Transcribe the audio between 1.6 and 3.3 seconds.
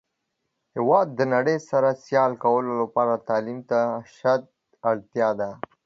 سره سیال کولو لپاره